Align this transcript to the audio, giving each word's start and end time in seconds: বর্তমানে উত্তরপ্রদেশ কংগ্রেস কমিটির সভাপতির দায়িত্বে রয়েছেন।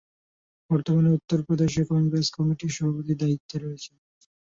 বর্তমানে 0.69 1.09
উত্তরপ্রদেশ 1.17 1.73
কংগ্রেস 1.91 2.27
কমিটির 2.37 2.75
সভাপতির 2.77 3.19
দায়িত্বে 3.21 3.55
রয়েছেন। 3.57 3.95